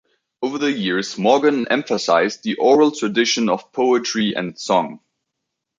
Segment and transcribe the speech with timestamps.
[0.41, 4.99] Over the years Morgan emphasised the oral tradition of poetry and song.